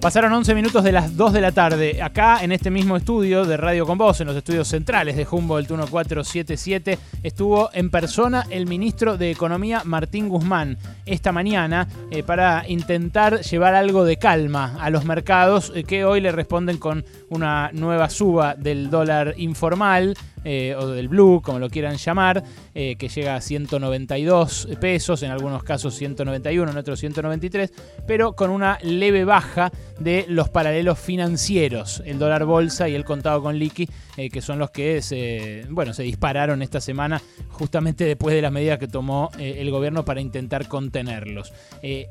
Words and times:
Pasaron 0.00 0.32
11 0.32 0.54
minutos 0.54 0.84
de 0.84 0.92
las 0.92 1.16
2 1.16 1.32
de 1.32 1.40
la 1.40 1.52
tarde. 1.52 2.02
Acá 2.02 2.38
en 2.42 2.52
este 2.52 2.70
mismo 2.70 2.96
estudio 2.96 3.44
de 3.44 3.56
Radio 3.56 3.86
con 3.86 3.98
Voz, 3.98 4.20
en 4.20 4.28
los 4.28 4.36
estudios 4.36 4.68
centrales 4.68 5.16
de 5.16 5.26
Humboldt 5.28 5.68
1477, 5.68 6.98
estuvo 7.22 7.70
en 7.72 7.90
persona 7.90 8.46
el 8.50 8.66
ministro 8.66 9.16
de 9.16 9.30
Economía 9.30 9.82
Martín 9.84 10.28
Guzmán 10.28 10.78
esta 11.06 11.32
mañana 11.32 11.88
eh, 12.10 12.22
para 12.22 12.68
intentar 12.68 13.40
llevar 13.40 13.74
algo 13.74 14.04
de 14.04 14.18
calma 14.18 14.76
a 14.80 14.90
los 14.90 15.04
mercados 15.04 15.72
eh, 15.74 15.82
que 15.82 16.04
hoy 16.04 16.20
le 16.20 16.30
responden 16.30 16.78
con 16.78 17.04
una 17.30 17.70
nueva 17.72 18.08
suba 18.08 18.54
del 18.54 18.90
dólar 18.90 19.34
informal 19.38 20.14
eh, 20.48 20.76
o 20.78 20.86
del 20.86 21.08
blue, 21.08 21.42
como 21.42 21.58
lo 21.58 21.68
quieran 21.68 21.96
llamar, 21.96 22.44
eh, 22.72 22.94
que 22.94 23.08
llega 23.08 23.34
a 23.34 23.40
192 23.40 24.68
pesos, 24.80 25.24
en 25.24 25.32
algunos 25.32 25.64
casos 25.64 25.96
191, 25.96 26.70
en 26.70 26.78
otros 26.78 27.00
193, 27.00 27.72
pero 28.06 28.34
con 28.36 28.50
una 28.50 28.78
leve 28.80 29.24
baja 29.24 29.72
de 29.98 30.24
los 30.28 30.48
paralelos 30.48 31.00
financieros, 31.00 32.00
el 32.06 32.20
dólar 32.20 32.44
bolsa 32.44 32.88
y 32.88 32.94
el 32.94 33.04
contado 33.04 33.42
con 33.42 33.58
liqui, 33.58 33.88
eh, 34.16 34.30
que 34.30 34.40
son 34.40 34.60
los 34.60 34.70
que 34.70 35.02
se, 35.02 35.66
bueno, 35.68 35.92
se 35.92 36.04
dispararon 36.04 36.62
esta 36.62 36.80
semana 36.80 37.20
justamente 37.50 38.04
después 38.04 38.32
de 38.32 38.42
las 38.42 38.52
medidas 38.52 38.78
que 38.78 38.86
tomó 38.86 39.32
el 39.40 39.68
gobierno 39.72 40.04
para 40.04 40.20
intentar 40.20 40.68
contenerlos. 40.68 41.52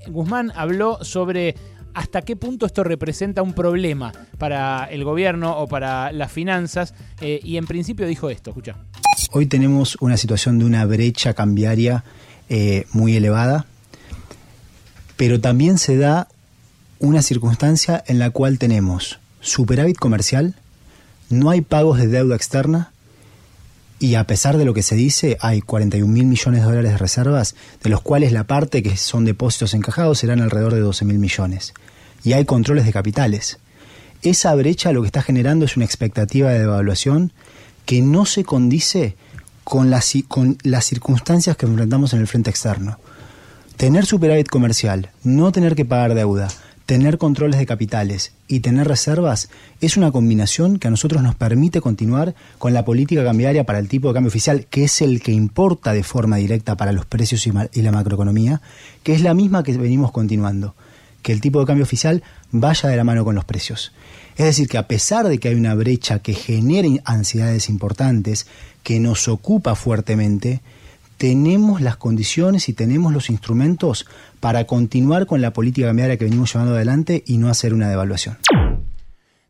Guzmán 0.07 0.51
habló 0.55 1.01
sobre 1.05 1.55
hasta 1.95 2.21
qué 2.21 2.35
punto 2.35 2.65
esto 2.65 2.83
representa 2.83 3.41
un 3.41 3.53
problema 3.53 4.11
para 4.37 4.85
el 4.85 5.03
gobierno 5.03 5.57
o 5.57 5.67
para 5.67 6.11
las 6.11 6.31
finanzas. 6.31 6.93
Eh, 7.21 7.39
y 7.43 7.57
en 7.57 7.65
principio 7.65 8.05
dijo 8.05 8.29
esto, 8.29 8.51
escucha. 8.51 8.75
Hoy 9.31 9.47
tenemos 9.47 9.97
una 10.01 10.17
situación 10.17 10.59
de 10.59 10.65
una 10.65 10.85
brecha 10.85 11.33
cambiaria 11.33 12.03
eh, 12.49 12.85
muy 12.91 13.15
elevada, 13.15 13.65
pero 15.17 15.39
también 15.39 15.77
se 15.77 15.97
da 15.97 16.27
una 16.99 17.21
circunstancia 17.21 18.03
en 18.07 18.19
la 18.19 18.29
cual 18.29 18.59
tenemos 18.59 19.19
superávit 19.39 19.97
comercial, 19.97 20.55
no 21.29 21.49
hay 21.49 21.61
pagos 21.61 21.97
de 21.97 22.07
deuda 22.07 22.35
externa, 22.35 22.91
y 23.99 24.15
a 24.15 24.25
pesar 24.25 24.57
de 24.57 24.65
lo 24.65 24.73
que 24.73 24.83
se 24.83 24.95
dice, 24.95 25.37
hay 25.39 25.61
41 25.61 26.11
mil 26.11 26.25
millones 26.25 26.61
de 26.61 26.67
dólares 26.67 26.91
de 26.91 26.97
reservas, 26.97 27.55
de 27.81 27.89
los 27.89 28.01
cuales 28.01 28.31
la 28.31 28.43
parte 28.43 28.83
que 28.83 28.97
son 28.97 29.23
depósitos 29.23 29.73
encajados 29.73 30.19
serán 30.19 30.41
alrededor 30.41 30.73
de 30.73 30.81
12 30.81 31.05
mil 31.05 31.17
millones. 31.17 31.73
Y 32.23 32.33
hay 32.33 32.45
controles 32.45 32.85
de 32.85 32.91
capitales. 32.91 33.59
Esa 34.21 34.53
brecha 34.55 34.91
lo 34.91 35.01
que 35.01 35.07
está 35.07 35.21
generando 35.21 35.65
es 35.65 35.77
una 35.77 35.85
expectativa 35.85 36.49
de 36.49 36.59
devaluación 36.59 37.31
que 37.85 38.01
no 38.01 38.25
se 38.25 38.43
condice 38.43 39.15
con 39.63 39.89
las, 39.89 40.13
con 40.27 40.57
las 40.63 40.85
circunstancias 40.85 41.55
que 41.55 41.65
enfrentamos 41.65 42.13
en 42.13 42.19
el 42.19 42.27
frente 42.27 42.49
externo. 42.49 42.99
Tener 43.77 44.05
superávit 44.05 44.47
comercial, 44.47 45.11
no 45.23 45.51
tener 45.51 45.75
que 45.75 45.85
pagar 45.85 46.15
deuda, 46.15 46.47
tener 46.85 47.17
controles 47.17 47.59
de 47.59 47.65
capitales 47.65 48.33
y 48.47 48.59
tener 48.59 48.87
reservas 48.87 49.49
es 49.81 49.97
una 49.97 50.11
combinación 50.11 50.77
que 50.77 50.87
a 50.87 50.91
nosotros 50.91 51.23
nos 51.23 51.35
permite 51.35 51.81
continuar 51.81 52.35
con 52.59 52.73
la 52.73 52.85
política 52.85 53.23
cambiaria 53.23 53.63
para 53.63 53.79
el 53.79 53.87
tipo 53.87 54.07
de 54.07 54.13
cambio 54.13 54.29
oficial, 54.29 54.67
que 54.67 54.83
es 54.83 55.01
el 55.01 55.21
que 55.21 55.31
importa 55.31 55.93
de 55.93 56.03
forma 56.03 56.37
directa 56.37 56.77
para 56.77 56.91
los 56.91 57.05
precios 57.05 57.47
y, 57.47 57.81
la 57.81 57.91
macroeconomía, 57.91 58.61
que 59.03 59.13
es 59.13 59.21
la 59.21 59.33
misma 59.33 59.63
que 59.63 59.77
venimos 59.77 60.11
continuando, 60.11 60.75
que 61.23 61.31
el 61.31 61.41
tipo 61.41 61.59
de 61.59 61.65
cambio 61.65 61.83
oficial 61.83 62.23
vaya 62.51 62.89
de 62.89 62.97
la 62.97 63.03
mano 63.03 63.25
con 63.25 63.35
los 63.35 63.45
precios. 63.45 63.91
Es 64.37 64.45
decir, 64.45 64.67
que 64.67 64.77
a 64.77 64.87
pesar 64.87 65.27
de 65.27 65.39
que 65.39 65.47
hay 65.47 65.55
una 65.55 65.73
brecha 65.73 66.19
que 66.19 66.33
genera 66.33 66.87
ansiedades 67.05 67.69
importantes, 67.69 68.45
que 68.83 68.99
nos 68.99 69.27
ocupa 69.27 69.73
fuertemente, 69.75 70.61
tenemos 71.17 71.81
las 71.81 71.97
condiciones 71.97 72.69
y 72.69 72.73
tenemos 72.73 73.13
los 73.13 73.29
instrumentos 73.29 74.05
para 74.39 74.65
continuar 74.65 75.25
con 75.25 75.41
la 75.41 75.53
política 75.53 75.87
cambiaria 75.87 76.17
que 76.17 76.25
venimos 76.25 76.53
llevando 76.53 76.75
adelante 76.75 77.23
y 77.25 77.37
no 77.37 77.49
hacer 77.49 77.73
una 77.73 77.89
devaluación. 77.89 78.37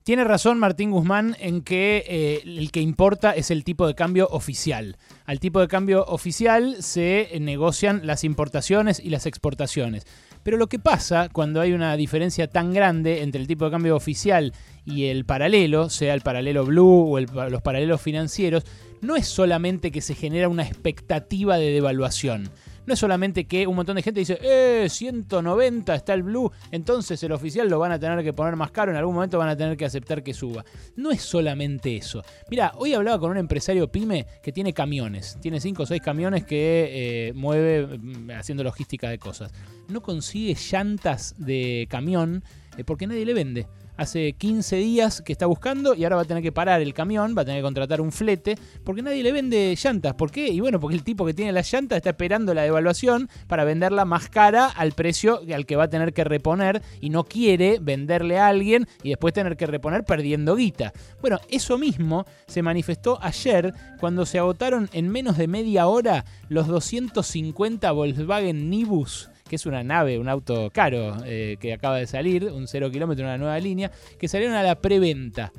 Tiene 0.05 0.23
razón 0.23 0.59
Martín 0.59 0.91
Guzmán 0.91 1.35
en 1.39 1.63
que 1.63 2.05
eh, 2.07 2.43
el 2.45 2.71
que 2.71 2.79
importa 2.79 3.31
es 3.31 3.49
el 3.49 3.63
tipo 3.63 3.87
de 3.87 3.95
cambio 3.95 4.27
oficial. 4.29 4.97
Al 5.25 5.39
tipo 5.39 5.59
de 5.59 5.67
cambio 5.67 6.05
oficial 6.05 6.75
se 6.83 7.35
negocian 7.41 8.05
las 8.05 8.23
importaciones 8.23 8.99
y 8.99 9.09
las 9.09 9.25
exportaciones. 9.25 10.05
Pero 10.43 10.57
lo 10.57 10.67
que 10.67 10.77
pasa 10.77 11.27
cuando 11.29 11.59
hay 11.59 11.73
una 11.73 11.97
diferencia 11.97 12.45
tan 12.45 12.71
grande 12.71 13.23
entre 13.23 13.41
el 13.41 13.47
tipo 13.47 13.65
de 13.65 13.71
cambio 13.71 13.95
oficial 13.95 14.53
y 14.85 15.05
el 15.05 15.25
paralelo, 15.25 15.89
sea 15.89 16.13
el 16.13 16.21
paralelo 16.21 16.65
blue 16.65 17.15
o 17.15 17.19
los 17.19 17.63
paralelos 17.63 17.99
financieros, 17.99 18.63
no 19.01 19.15
es 19.15 19.25
solamente 19.25 19.89
que 19.89 20.01
se 20.01 20.13
genera 20.13 20.49
una 20.49 20.67
expectativa 20.67 21.57
de 21.57 21.71
devaluación. 21.71 22.51
No 22.85 22.93
es 22.93 22.99
solamente 22.99 23.45
que 23.45 23.65
un 23.65 23.75
montón 23.75 23.95
de 23.95 24.03
gente 24.03 24.19
dice, 24.19 24.37
eh, 24.41 24.87
190 24.89 25.95
está 25.95 26.13
el 26.13 26.23
blue, 26.23 26.51
entonces 26.71 27.21
el 27.23 27.31
oficial 27.31 27.67
lo 27.67 27.79
van 27.79 27.91
a 27.91 27.99
tener 27.99 28.23
que 28.23 28.33
poner 28.33 28.55
más 28.55 28.71
caro, 28.71 28.91
en 28.91 28.97
algún 28.97 29.15
momento 29.15 29.37
van 29.39 29.49
a 29.49 29.57
tener 29.57 29.75
que 29.75 29.85
aceptar 29.85 30.23
que 30.23 30.33
suba. 30.33 30.63
No 30.95 31.11
es 31.11 31.21
solamente 31.21 31.95
eso. 31.95 32.23
Mira, 32.49 32.73
hoy 32.77 32.93
hablaba 32.93 33.19
con 33.19 33.31
un 33.31 33.37
empresario 33.37 33.91
pyme 33.91 34.27
que 34.43 34.51
tiene 34.51 34.73
camiones, 34.73 35.37
tiene 35.41 35.59
5 35.59 35.83
o 35.83 35.85
6 35.85 36.01
camiones 36.01 36.45
que 36.45 37.29
eh, 37.29 37.33
mueve 37.33 37.97
mm, 37.97 38.31
haciendo 38.31 38.63
logística 38.63 39.09
de 39.09 39.17
cosas. 39.17 39.51
No 39.87 40.01
consigue 40.01 40.55
llantas 40.55 41.35
de 41.37 41.87
camión 41.89 42.43
eh, 42.77 42.83
porque 42.83 43.07
nadie 43.07 43.25
le 43.25 43.33
vende 43.33 43.67
hace 43.97 44.33
15 44.33 44.75
días 44.77 45.21
que 45.21 45.31
está 45.31 45.45
buscando 45.45 45.93
y 45.93 46.03
ahora 46.03 46.17
va 46.17 46.21
a 46.23 46.25
tener 46.25 46.43
que 46.43 46.51
parar 46.51 46.81
el 46.81 46.93
camión, 46.93 47.35
va 47.37 47.43
a 47.43 47.45
tener 47.45 47.59
que 47.59 47.63
contratar 47.63 48.01
un 48.01 48.11
flete, 48.11 48.57
porque 48.83 49.01
nadie 49.01 49.23
le 49.23 49.31
vende 49.31 49.75
llantas. 49.81 50.13
¿Por 50.15 50.31
qué? 50.31 50.47
Y 50.47 50.59
bueno, 50.59 50.79
porque 50.79 50.95
el 50.95 51.03
tipo 51.03 51.25
que 51.25 51.33
tiene 51.33 51.51
las 51.51 51.71
llantas 51.71 51.97
está 51.97 52.11
esperando 52.11 52.53
la 52.53 52.63
devaluación 52.63 53.29
para 53.47 53.63
venderla 53.63 54.05
más 54.05 54.29
cara 54.29 54.67
al 54.67 54.93
precio 54.93 55.41
al 55.53 55.65
que 55.65 55.75
va 55.75 55.85
a 55.85 55.89
tener 55.89 56.13
que 56.13 56.23
reponer 56.23 56.81
y 57.01 57.09
no 57.09 57.23
quiere 57.23 57.79
venderle 57.81 58.37
a 58.37 58.47
alguien 58.47 58.87
y 59.03 59.09
después 59.09 59.33
tener 59.33 59.57
que 59.57 59.67
reponer 59.67 60.03
perdiendo 60.03 60.55
guita. 60.55 60.93
Bueno, 61.21 61.39
eso 61.49 61.77
mismo 61.77 62.25
se 62.47 62.61
manifestó 62.61 63.19
ayer 63.21 63.73
cuando 63.99 64.25
se 64.25 64.39
agotaron 64.39 64.89
en 64.93 65.09
menos 65.09 65.37
de 65.37 65.47
media 65.47 65.87
hora 65.87 66.25
los 66.49 66.67
250 66.67 67.91
Volkswagen 67.91 68.69
Nibus 68.69 69.29
que 69.47 69.57
es 69.57 69.65
una 69.65 69.83
nave, 69.83 70.17
un 70.17 70.27
auto 70.27 70.71
caro 70.71 71.17
eh, 71.25 71.57
que 71.59 71.73
acaba 71.73 71.97
de 71.97 72.07
salir, 72.07 72.45
un 72.45 72.67
0 72.67 72.89
kilómetro, 72.89 73.25
una 73.25 73.37
nueva 73.37 73.59
línea, 73.59 73.91
que 74.17 74.27
salieron 74.27 74.55
a 74.55 74.63
la 74.63 74.81
preventa. 74.81 75.51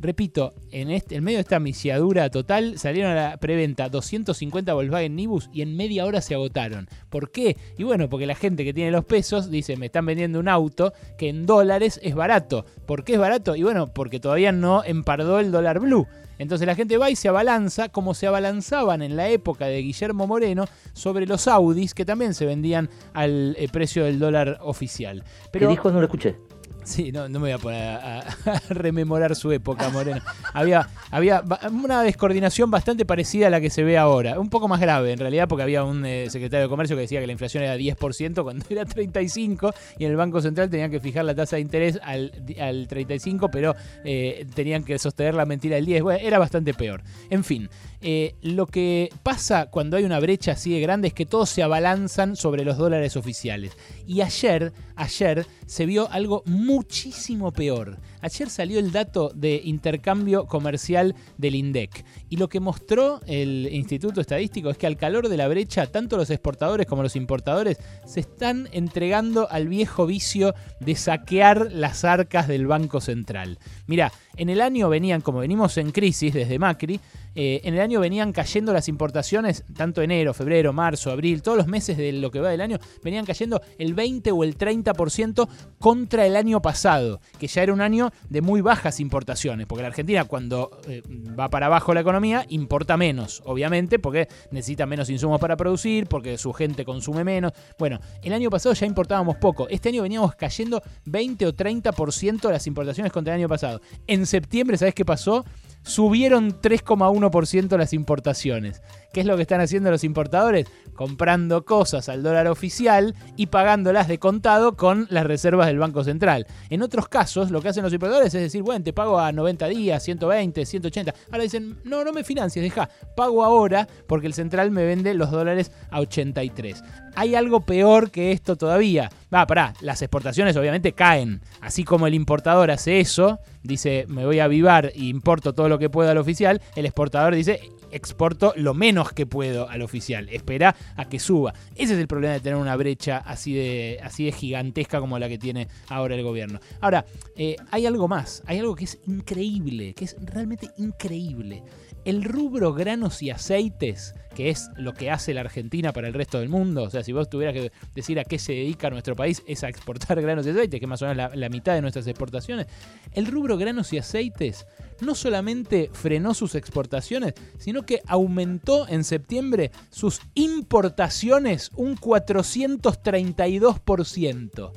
Repito, 0.00 0.54
en, 0.70 0.90
este, 0.90 1.16
en 1.16 1.24
medio 1.24 1.38
de 1.38 1.42
esta 1.42 1.60
misiadura 1.60 2.30
total 2.30 2.78
salieron 2.78 3.12
a 3.12 3.30
la 3.30 3.36
preventa 3.36 3.88
250 3.88 4.74
Volkswagen 4.74 5.16
Nibus 5.16 5.48
y 5.52 5.62
en 5.62 5.76
media 5.76 6.04
hora 6.04 6.20
se 6.20 6.34
agotaron. 6.34 6.88
¿Por 7.10 7.30
qué? 7.30 7.56
Y 7.78 7.84
bueno, 7.84 8.08
porque 8.08 8.26
la 8.26 8.34
gente 8.34 8.64
que 8.64 8.74
tiene 8.74 8.90
los 8.90 9.04
pesos 9.04 9.50
dice, 9.50 9.76
me 9.76 9.86
están 9.86 10.06
vendiendo 10.06 10.40
un 10.40 10.48
auto 10.48 10.92
que 11.16 11.28
en 11.28 11.46
dólares 11.46 12.00
es 12.02 12.14
barato. 12.14 12.66
¿Por 12.86 13.04
qué 13.04 13.14
es 13.14 13.18
barato? 13.18 13.56
Y 13.56 13.62
bueno, 13.62 13.92
porque 13.92 14.20
todavía 14.20 14.52
no 14.52 14.84
empardó 14.84 15.38
el 15.40 15.52
dólar 15.52 15.80
blue. 15.80 16.06
Entonces 16.38 16.66
la 16.66 16.74
gente 16.74 16.98
va 16.98 17.10
y 17.10 17.16
se 17.16 17.28
abalanza, 17.28 17.88
como 17.88 18.14
se 18.14 18.26
abalanzaban 18.26 19.02
en 19.02 19.16
la 19.16 19.28
época 19.28 19.66
de 19.66 19.80
Guillermo 19.82 20.26
Moreno, 20.26 20.66
sobre 20.92 21.26
los 21.26 21.46
Audis, 21.48 21.94
que 21.94 22.04
también 22.04 22.34
se 22.34 22.46
vendían 22.46 22.90
al 23.12 23.54
eh, 23.58 23.68
precio 23.70 24.04
del 24.04 24.18
dólar 24.18 24.58
oficial. 24.62 25.22
Pero, 25.52 25.68
¿Qué 25.68 25.70
dijo? 25.70 25.90
No 25.90 26.00
lo 26.00 26.06
escuché. 26.06 26.36
Sí, 26.84 27.12
no, 27.12 27.28
no 27.28 27.40
me 27.40 27.46
voy 27.46 27.52
a 27.52 27.58
poner 27.58 27.82
a, 27.82 28.24
rememorar 28.68 29.34
su 29.34 29.50
época, 29.52 29.88
Moreno. 29.88 30.20
Había, 30.52 30.88
había 31.10 31.42
una 31.70 32.02
descoordinación 32.02 32.70
bastante 32.70 33.06
parecida 33.06 33.46
a 33.46 33.50
la 33.50 33.60
que 33.60 33.70
se 33.70 33.82
ve 33.82 33.96
ahora. 33.96 34.38
Un 34.38 34.50
poco 34.50 34.68
más 34.68 34.80
grave, 34.80 35.12
en 35.12 35.18
realidad, 35.18 35.48
porque 35.48 35.62
había 35.62 35.82
un 35.82 36.04
eh, 36.04 36.28
secretario 36.28 36.64
de 36.64 36.68
Comercio 36.68 36.94
que 36.94 37.02
decía 37.02 37.20
que 37.20 37.26
la 37.26 37.32
inflación 37.32 37.64
era 37.64 37.76
10% 37.76 38.42
cuando 38.42 38.64
era 38.68 38.84
35% 38.84 39.74
y 39.98 40.04
en 40.04 40.10
el 40.10 40.16
Banco 40.16 40.40
Central 40.40 40.68
tenían 40.68 40.90
que 40.90 41.00
fijar 41.00 41.24
la 41.24 41.34
tasa 41.34 41.56
de 41.56 41.62
interés 41.62 41.98
al, 42.02 42.32
al 42.60 42.86
35%, 42.86 43.48
pero 43.50 43.74
eh, 44.04 44.46
tenían 44.54 44.84
que 44.84 44.98
sostener 44.98 45.34
la 45.34 45.46
mentira 45.46 45.76
del 45.76 45.86
10%. 45.86 46.02
Bueno, 46.02 46.20
era 46.22 46.38
bastante 46.38 46.74
peor. 46.74 47.02
En 47.30 47.44
fin, 47.44 47.70
eh, 48.06 48.34
lo 48.42 48.66
que 48.66 49.08
pasa 49.22 49.70
cuando 49.70 49.96
hay 49.96 50.04
una 50.04 50.20
brecha 50.20 50.52
así 50.52 50.72
de 50.74 50.80
grande 50.80 51.08
es 51.08 51.14
que 51.14 51.24
todos 51.24 51.48
se 51.48 51.62
abalanzan 51.62 52.36
sobre 52.36 52.62
los 52.62 52.76
dólares 52.76 53.16
oficiales. 53.16 53.72
Y 54.06 54.20
ayer, 54.20 54.72
ayer 54.96 55.46
se 55.66 55.86
vio 55.86 56.10
algo 56.10 56.42
muchísimo 56.46 57.52
peor. 57.52 57.98
Ayer 58.20 58.50
salió 58.50 58.78
el 58.78 58.92
dato 58.92 59.30
de 59.34 59.60
intercambio 59.64 60.46
comercial 60.46 61.14
del 61.38 61.54
INDEC. 61.54 62.04
Y 62.28 62.36
lo 62.36 62.48
que 62.48 62.60
mostró 62.60 63.20
el 63.26 63.68
Instituto 63.72 64.20
Estadístico 64.20 64.70
es 64.70 64.78
que 64.78 64.86
al 64.86 64.96
calor 64.96 65.28
de 65.28 65.36
la 65.36 65.48
brecha, 65.48 65.86
tanto 65.86 66.16
los 66.16 66.30
exportadores 66.30 66.86
como 66.86 67.02
los 67.02 67.16
importadores 67.16 67.78
se 68.06 68.20
están 68.20 68.68
entregando 68.72 69.48
al 69.50 69.68
viejo 69.68 70.06
vicio 70.06 70.54
de 70.80 70.94
saquear 70.96 71.72
las 71.72 72.04
arcas 72.04 72.48
del 72.48 72.66
Banco 72.66 73.00
Central. 73.00 73.58
Mira, 73.86 74.12
en 74.36 74.48
el 74.48 74.60
año 74.60 74.88
venían, 74.88 75.20
como 75.20 75.40
venimos 75.40 75.76
en 75.78 75.90
crisis 75.90 76.32
desde 76.32 76.58
Macri, 76.58 77.00
eh, 77.34 77.60
en 77.64 77.74
el 77.74 77.80
año 77.80 78.00
venían 78.00 78.32
cayendo 78.32 78.72
las 78.72 78.88
importaciones, 78.88 79.64
tanto 79.76 80.02
enero, 80.02 80.32
febrero, 80.34 80.72
marzo, 80.72 81.10
abril, 81.10 81.42
todos 81.42 81.58
los 81.58 81.66
meses 81.66 81.96
de 81.96 82.12
lo 82.12 82.30
que 82.30 82.40
va 82.40 82.50
del 82.50 82.60
año, 82.60 82.78
venían 83.02 83.24
cayendo 83.24 83.60
el 83.78 83.94
20 83.94 84.30
o 84.30 84.44
el 84.44 84.56
30% 84.56 85.48
contra 85.78 86.26
el 86.26 86.36
año 86.36 86.62
pasado, 86.62 87.20
que 87.38 87.48
ya 87.48 87.62
era 87.62 87.72
un 87.72 87.80
año 87.80 88.10
de 88.28 88.40
muy 88.40 88.60
bajas 88.60 89.00
importaciones, 89.00 89.66
porque 89.66 89.82
la 89.82 89.88
Argentina 89.88 90.24
cuando 90.24 90.70
eh, 90.88 91.02
va 91.38 91.50
para 91.50 91.66
abajo 91.66 91.92
la 91.92 92.00
economía 92.00 92.46
importa 92.48 92.96
menos, 92.96 93.42
obviamente, 93.44 93.98
porque 93.98 94.28
necesita 94.50 94.86
menos 94.86 95.10
insumos 95.10 95.40
para 95.40 95.56
producir, 95.56 96.06
porque 96.06 96.38
su 96.38 96.52
gente 96.52 96.84
consume 96.84 97.24
menos. 97.24 97.52
Bueno, 97.78 98.00
el 98.22 98.32
año 98.32 98.48
pasado 98.50 98.74
ya 98.74 98.86
importábamos 98.86 99.36
poco, 99.36 99.68
este 99.68 99.88
año 99.88 100.02
veníamos 100.02 100.34
cayendo 100.36 100.82
20 101.06 101.46
o 101.46 101.52
30% 101.52 102.40
de 102.40 102.52
las 102.52 102.66
importaciones 102.66 103.12
contra 103.12 103.34
el 103.34 103.40
año 103.40 103.48
pasado. 103.48 103.73
En 104.06 104.26
septiembre, 104.26 104.76
¿sabes 104.76 104.94
qué 104.94 105.04
pasó? 105.04 105.44
Subieron 105.84 106.60
3,1% 106.60 107.78
las 107.78 107.92
importaciones. 107.92 108.82
¿Qué 109.12 109.20
es 109.20 109.26
lo 109.26 109.36
que 109.36 109.42
están 109.42 109.60
haciendo 109.60 109.92
los 109.92 110.02
importadores? 110.02 110.66
Comprando 110.94 111.64
cosas 111.64 112.08
al 112.08 112.24
dólar 112.24 112.48
oficial 112.48 113.14
y 113.36 113.46
pagándolas 113.46 114.08
de 114.08 114.18
contado 114.18 114.76
con 114.76 115.06
las 115.08 115.24
reservas 115.24 115.68
del 115.68 115.78
Banco 115.78 116.02
Central. 116.02 116.48
En 116.68 116.82
otros 116.82 117.08
casos, 117.08 117.52
lo 117.52 117.62
que 117.62 117.68
hacen 117.68 117.84
los 117.84 117.92
importadores 117.92 118.34
es 118.34 118.42
decir, 118.42 118.62
bueno, 118.62 118.82
te 118.82 118.92
pago 118.92 119.20
a 119.20 119.30
90 119.30 119.68
días, 119.68 120.02
120, 120.02 120.66
180. 120.66 121.14
Ahora 121.30 121.44
dicen, 121.44 121.78
no, 121.84 122.02
no 122.02 122.12
me 122.12 122.24
financies, 122.24 122.64
deja, 122.64 122.88
pago 123.14 123.44
ahora 123.44 123.86
porque 124.08 124.26
el 124.26 124.34
central 124.34 124.72
me 124.72 124.84
vende 124.84 125.14
los 125.14 125.30
dólares 125.30 125.70
a 125.90 126.00
83. 126.00 126.82
Hay 127.14 127.36
algo 127.36 127.60
peor 127.60 128.10
que 128.10 128.32
esto 128.32 128.56
todavía. 128.56 129.10
Va, 129.32 129.46
pará, 129.46 129.74
las 129.80 130.02
exportaciones 130.02 130.56
obviamente 130.56 130.92
caen. 130.92 131.40
Así 131.60 131.84
como 131.84 132.08
el 132.08 132.14
importador 132.14 132.72
hace 132.72 132.98
eso, 132.98 133.38
dice, 133.62 134.06
me 134.08 134.24
voy 134.24 134.40
a 134.40 134.44
avivar 134.44 134.86
e 134.86 135.04
importo 135.04 135.54
todo 135.54 135.68
lo 135.68 135.73
que 135.78 135.90
puedo 135.90 136.10
al 136.10 136.18
oficial, 136.18 136.60
el 136.76 136.86
exportador 136.86 137.34
dice, 137.34 137.60
exporto 137.94 138.52
lo 138.56 138.74
menos 138.74 139.12
que 139.12 139.24
puedo 139.24 139.68
al 139.68 139.82
oficial. 139.82 140.28
Espera 140.28 140.74
a 140.96 141.08
que 141.08 141.18
suba. 141.18 141.54
Ese 141.76 141.94
es 141.94 142.00
el 142.00 142.08
problema 142.08 142.34
de 142.34 142.40
tener 142.40 142.58
una 142.58 142.76
brecha 142.76 143.18
así 143.18 143.54
de, 143.54 144.00
así 144.02 144.24
de 144.24 144.32
gigantesca 144.32 145.00
como 145.00 145.18
la 145.18 145.28
que 145.28 145.38
tiene 145.38 145.68
ahora 145.88 146.16
el 146.16 146.22
gobierno. 146.22 146.60
Ahora, 146.80 147.06
eh, 147.36 147.56
hay 147.70 147.86
algo 147.86 148.08
más. 148.08 148.42
Hay 148.46 148.58
algo 148.58 148.74
que 148.74 148.84
es 148.84 148.98
increíble, 149.06 149.94
que 149.94 150.06
es 150.06 150.16
realmente 150.20 150.68
increíble. 150.76 151.62
El 152.04 152.22
rubro 152.22 152.74
granos 152.74 153.22
y 153.22 153.30
aceites, 153.30 154.14
que 154.34 154.50
es 154.50 154.68
lo 154.76 154.92
que 154.92 155.10
hace 155.10 155.32
la 155.32 155.40
Argentina 155.40 155.92
para 155.92 156.06
el 156.06 156.12
resto 156.12 156.38
del 156.38 156.50
mundo, 156.50 156.82
o 156.82 156.90
sea, 156.90 157.02
si 157.02 157.12
vos 157.12 157.30
tuvieras 157.30 157.54
que 157.54 157.72
decir 157.94 158.18
a 158.18 158.24
qué 158.24 158.38
se 158.38 158.52
dedica 158.52 158.90
nuestro 158.90 159.16
país, 159.16 159.42
es 159.46 159.64
a 159.64 159.70
exportar 159.70 160.20
granos 160.20 160.46
y 160.46 160.50
aceites, 160.50 160.80
que 160.80 160.86
más 160.86 161.00
o 161.00 161.06
menos 161.06 161.16
la, 161.16 161.34
la 161.34 161.48
mitad 161.48 161.74
de 161.74 161.80
nuestras 161.80 162.06
exportaciones. 162.06 162.66
El 163.12 163.26
rubro 163.26 163.56
granos 163.56 163.90
y 163.94 163.98
aceites 163.98 164.66
no 165.00 165.14
solamente 165.14 165.90
frenó 165.92 166.34
sus 166.34 166.54
exportaciones, 166.54 167.32
sino 167.58 167.82
que 167.82 168.02
aumentó 168.06 168.86
en 168.88 169.04
septiembre 169.04 169.70
sus 169.90 170.20
importaciones 170.34 171.70
un 171.74 171.96
432%. 171.96 174.72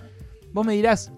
Vos 0.53 0.65
me 0.65 0.73
dirás, 0.73 1.11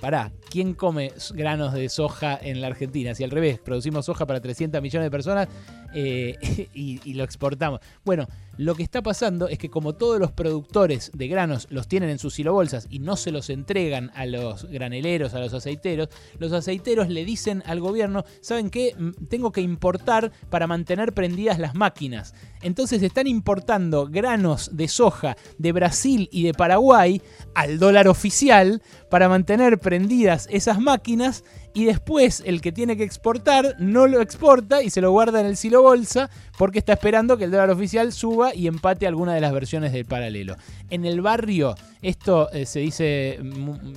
pará, 0.00 0.32
¿quién 0.54 0.72
come 0.72 1.10
granos 1.34 1.72
de 1.72 1.88
soja 1.88 2.38
en 2.40 2.60
la 2.60 2.68
Argentina? 2.68 3.12
Si 3.12 3.24
al 3.24 3.32
revés, 3.32 3.58
producimos 3.58 4.06
soja 4.06 4.24
para 4.24 4.40
300 4.40 4.80
millones 4.80 5.06
de 5.06 5.10
personas 5.10 5.48
eh, 5.92 6.68
y, 6.72 7.00
y, 7.02 7.14
lo 7.14 7.24
exportamos. 7.24 7.80
Bueno, 8.04 8.28
lo 8.56 8.76
que 8.76 8.84
está 8.84 9.02
pasando 9.02 9.48
es 9.48 9.58
que 9.58 9.68
como 9.68 9.94
todos 9.94 10.20
los 10.20 10.30
productores 10.30 11.10
de 11.12 11.26
granos 11.26 11.66
los 11.70 11.88
tienen 11.88 12.08
en 12.08 12.20
sus 12.20 12.34
silobolsas 12.34 12.86
y 12.88 13.00
no 13.00 13.16
se 13.16 13.32
los 13.32 13.50
entregan 13.50 14.12
a 14.14 14.26
los 14.26 14.70
graneleros, 14.70 15.34
a 15.34 15.40
los 15.40 15.52
aceiteros, 15.54 16.08
los 16.38 16.52
aceiteros 16.52 17.08
le 17.08 17.24
dicen 17.24 17.64
al 17.66 17.80
gobierno, 17.80 18.24
¿saben 18.40 18.70
qué? 18.70 18.94
Tengo 19.28 19.50
que 19.50 19.60
importar 19.60 20.30
para 20.50 20.68
mantener 20.68 21.14
prendidas 21.14 21.58
las 21.58 21.74
máquinas. 21.74 22.32
Entonces 22.62 23.02
están 23.02 23.26
importando 23.26 24.06
granos 24.06 24.70
de 24.72 24.86
soja 24.86 25.36
de 25.58 25.72
Brasil 25.72 26.28
y 26.30 26.44
de 26.44 26.54
Paraguay 26.54 27.20
al 27.56 27.80
dólar 27.80 28.06
oficial 28.06 28.82
para 29.10 29.28
mantener 29.28 29.78
prendidas 29.78 30.43
esas 30.50 30.80
máquinas 30.80 31.44
y 31.74 31.84
después 31.84 32.42
el 32.46 32.60
que 32.60 32.72
tiene 32.72 32.96
que 32.96 33.04
exportar 33.04 33.76
no 33.78 34.06
lo 34.06 34.20
exporta 34.20 34.82
y 34.82 34.90
se 34.90 35.00
lo 35.00 35.10
guarda 35.10 35.40
en 35.40 35.46
el 35.46 35.56
silo 35.56 35.82
bolsa 35.82 36.30
porque 36.56 36.78
está 36.78 36.92
esperando 36.92 37.36
que 37.36 37.44
el 37.44 37.50
dólar 37.50 37.70
oficial 37.70 38.12
suba 38.12 38.54
y 38.54 38.66
empate 38.66 39.06
alguna 39.06 39.34
de 39.34 39.40
las 39.40 39.52
versiones 39.52 39.92
del 39.92 40.04
paralelo. 40.04 40.56
En 40.90 41.04
el 41.04 41.20
barrio, 41.20 41.74
esto 42.02 42.50
eh, 42.52 42.66
se 42.66 42.80
dice 42.80 43.38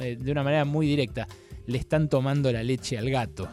eh, 0.01 0.17
de 0.19 0.31
una 0.31 0.43
manera 0.43 0.65
muy 0.65 0.87
directa, 0.87 1.27
le 1.67 1.77
están 1.77 2.09
tomando 2.09 2.51
la 2.51 2.63
leche 2.63 2.97
al 2.97 3.09
gato. 3.09 3.49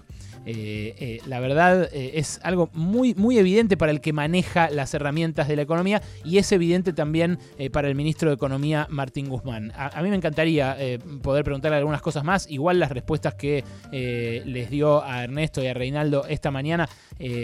Eh, 0.47 0.95
eh, 0.99 1.21
la 1.27 1.41
verdad 1.41 1.89
eh, 1.93 2.13
es 2.15 2.39
algo 2.43 2.69
muy, 2.75 3.15
muy 3.15 3.39
evidente 3.39 3.77
para 3.77 3.93
el 3.93 4.01
que 4.01 4.13
maneja 4.13 4.69
las 4.71 4.93
herramientas 4.93 5.49
de 5.49 5.57
la 5.57 5.63
economía 5.63 6.03
y 6.25 6.39
es 6.39 6.53
evidente 6.53 6.93
también 6.93 7.39
para 7.73 7.89
el 7.89 7.95
ministro 7.95 8.29
de 8.29 8.35
Economía 8.35 8.87
Martín 8.91 9.29
Guzmán. 9.29 9.73
A, 9.77 10.03
mí 10.03 10.11
me 10.11 10.17
encantaría 10.17 10.77
poder 11.23 11.45
preguntarle 11.45 11.79
algunas 11.79 12.03
cosas 12.03 12.25
más, 12.25 12.51
igual 12.51 12.79
las 12.79 12.91
respuestas 12.91 13.35
que 13.35 13.65
les 13.93 14.71
dio 14.71 15.03
a 15.03 15.25
Ernesto 15.25 15.63
y 15.63 15.67
a 15.67 15.75
Reinaldo 15.75 16.27
esta 16.27 16.51
mañana 16.51 16.89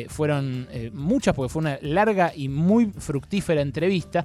fueron 0.08 0.68
muchas 0.92 1.34
porque 1.34 1.52
fue 1.52 1.60
una 1.60 1.78
larga 1.82 2.32
y 2.34 2.48
muy 2.48 2.86
fructífera 2.86 3.60
entrevista, 3.62 4.24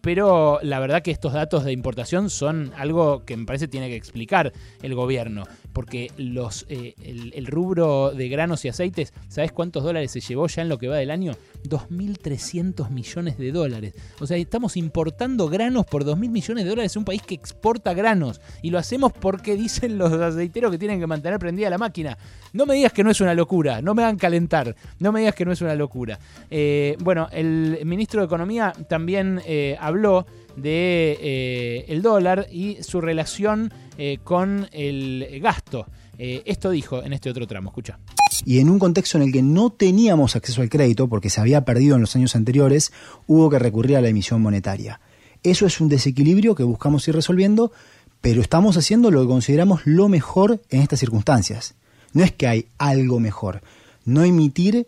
pero 0.00 0.58
la 0.62 0.78
verdad 0.80 1.02
que 1.02 1.10
estos 1.10 1.32
datos 1.32 1.64
de 1.64 1.72
importación 1.72 2.30
son 2.30 2.72
algo 2.76 3.24
que 3.24 3.36
me 3.36 3.44
parece 3.44 3.68
tiene 3.68 3.88
que 3.88 3.96
explicar 3.96 4.52
el 4.82 4.94
gobierno, 4.94 5.44
porque 5.72 6.10
los, 6.16 6.66
el 6.68 7.46
rubro 7.46 8.05
de 8.10 8.28
granos 8.28 8.64
y 8.64 8.68
aceites, 8.68 9.12
¿sabes 9.28 9.52
cuántos 9.52 9.84
dólares 9.84 10.10
se 10.10 10.20
llevó 10.20 10.46
ya 10.46 10.62
en 10.62 10.68
lo 10.68 10.78
que 10.78 10.88
va 10.88 10.96
del 10.96 11.10
año? 11.10 11.32
2.300 11.64 12.90
millones 12.90 13.38
de 13.38 13.52
dólares. 13.52 13.94
O 14.20 14.26
sea, 14.26 14.36
estamos 14.36 14.76
importando 14.76 15.48
granos 15.48 15.86
por 15.86 16.04
2.000 16.04 16.30
millones 16.30 16.64
de 16.64 16.70
dólares. 16.70 16.92
Es 16.92 16.96
un 16.96 17.04
país 17.04 17.22
que 17.22 17.34
exporta 17.34 17.94
granos. 17.94 18.40
Y 18.62 18.70
lo 18.70 18.78
hacemos 18.78 19.12
porque 19.12 19.56
dicen 19.56 19.98
los 19.98 20.12
aceiteros 20.12 20.70
que 20.70 20.78
tienen 20.78 21.00
que 21.00 21.06
mantener 21.06 21.38
prendida 21.38 21.70
la 21.70 21.78
máquina. 21.78 22.16
No 22.52 22.66
me 22.66 22.74
digas 22.74 22.92
que 22.92 23.04
no 23.04 23.10
es 23.10 23.20
una 23.20 23.34
locura. 23.34 23.82
No 23.82 23.94
me 23.94 24.02
hagan 24.02 24.16
calentar. 24.16 24.74
No 24.98 25.12
me 25.12 25.20
digas 25.20 25.34
que 25.34 25.44
no 25.44 25.52
es 25.52 25.60
una 25.60 25.74
locura. 25.74 26.18
Eh, 26.50 26.96
bueno, 27.00 27.28
el 27.32 27.80
ministro 27.84 28.20
de 28.20 28.26
Economía 28.26 28.72
también 28.88 29.40
eh, 29.46 29.76
habló 29.80 30.26
de 30.56 31.18
eh, 31.20 31.84
el 31.88 32.02
dólar 32.02 32.46
y 32.50 32.78
su 32.82 33.00
relación 33.00 33.72
eh, 33.98 34.18
con 34.24 34.68
el 34.72 35.40
gasto. 35.40 35.86
Eh, 36.18 36.42
esto 36.46 36.70
dijo 36.70 37.02
en 37.02 37.12
este 37.12 37.30
otro 37.30 37.46
tramo, 37.46 37.70
escucha. 37.70 37.98
Y 38.44 38.58
en 38.58 38.70
un 38.70 38.78
contexto 38.78 39.18
en 39.18 39.24
el 39.24 39.32
que 39.32 39.42
no 39.42 39.70
teníamos 39.70 40.36
acceso 40.36 40.62
al 40.62 40.68
crédito, 40.68 41.08
porque 41.08 41.30
se 41.30 41.40
había 41.40 41.64
perdido 41.64 41.96
en 41.96 42.00
los 42.00 42.16
años 42.16 42.36
anteriores, 42.36 42.92
hubo 43.26 43.50
que 43.50 43.58
recurrir 43.58 43.96
a 43.96 44.00
la 44.00 44.08
emisión 44.08 44.40
monetaria. 44.42 45.00
Eso 45.42 45.66
es 45.66 45.80
un 45.80 45.88
desequilibrio 45.88 46.54
que 46.54 46.62
buscamos 46.62 47.06
ir 47.08 47.14
resolviendo, 47.14 47.72
pero 48.20 48.40
estamos 48.40 48.76
haciendo 48.76 49.10
lo 49.10 49.22
que 49.22 49.28
consideramos 49.28 49.82
lo 49.84 50.08
mejor 50.08 50.60
en 50.70 50.80
estas 50.80 51.00
circunstancias. 51.00 51.74
No 52.12 52.24
es 52.24 52.32
que 52.32 52.46
hay 52.46 52.66
algo 52.78 53.20
mejor. 53.20 53.62
No 54.04 54.24
emitir 54.24 54.86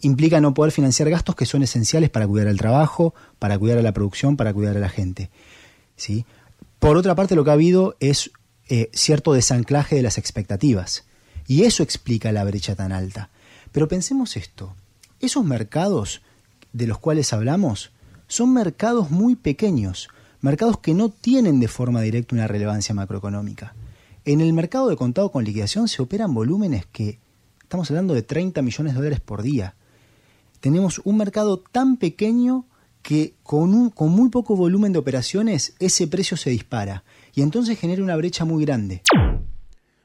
implica 0.00 0.40
no 0.40 0.54
poder 0.54 0.72
financiar 0.72 1.10
gastos 1.10 1.36
que 1.36 1.46
son 1.46 1.62
esenciales 1.62 2.10
para 2.10 2.26
cuidar 2.26 2.48
el 2.48 2.58
trabajo, 2.58 3.14
para 3.38 3.58
cuidar 3.58 3.78
a 3.78 3.82
la 3.82 3.92
producción, 3.92 4.36
para 4.36 4.52
cuidar 4.52 4.76
a 4.76 4.80
la 4.80 4.88
gente. 4.88 5.30
¿sí? 5.96 6.24
Por 6.78 6.96
otra 6.96 7.14
parte, 7.14 7.36
lo 7.36 7.44
que 7.44 7.50
ha 7.50 7.54
habido 7.54 7.96
es 8.00 8.30
eh, 8.68 8.90
cierto 8.92 9.32
desanclaje 9.32 9.96
de 9.96 10.02
las 10.02 10.18
expectativas. 10.18 11.04
Y 11.46 11.64
eso 11.64 11.82
explica 11.82 12.32
la 12.32 12.44
brecha 12.44 12.74
tan 12.74 12.92
alta. 12.92 13.30
Pero 13.70 13.88
pensemos 13.88 14.36
esto, 14.36 14.74
esos 15.20 15.44
mercados 15.44 16.22
de 16.72 16.86
los 16.86 16.98
cuales 16.98 17.32
hablamos 17.32 17.92
son 18.28 18.52
mercados 18.52 19.10
muy 19.10 19.36
pequeños, 19.36 20.08
mercados 20.40 20.78
que 20.78 20.94
no 20.94 21.10
tienen 21.10 21.60
de 21.60 21.68
forma 21.68 22.00
directa 22.00 22.34
una 22.34 22.46
relevancia 22.46 22.94
macroeconómica. 22.94 23.74
En 24.24 24.40
el 24.40 24.52
mercado 24.52 24.88
de 24.88 24.96
contado 24.96 25.32
con 25.32 25.44
liquidación 25.44 25.88
se 25.88 26.00
operan 26.00 26.32
volúmenes 26.32 26.86
que 26.86 27.18
estamos 27.62 27.90
hablando 27.90 28.14
de 28.14 28.22
30 28.22 28.62
millones 28.62 28.92
de 28.92 28.98
dólares 28.98 29.20
por 29.20 29.42
día. 29.42 29.74
Tenemos 30.62 31.00
un 31.02 31.16
mercado 31.16 31.58
tan 31.58 31.96
pequeño 31.96 32.66
que 33.02 33.34
con, 33.42 33.74
un, 33.74 33.90
con 33.90 34.10
muy 34.10 34.28
poco 34.28 34.54
volumen 34.54 34.92
de 34.92 35.00
operaciones 35.00 35.74
ese 35.80 36.06
precio 36.06 36.36
se 36.36 36.50
dispara 36.50 37.02
y 37.34 37.42
entonces 37.42 37.76
genera 37.76 38.00
una 38.00 38.14
brecha 38.14 38.44
muy 38.44 38.64
grande. 38.64 39.02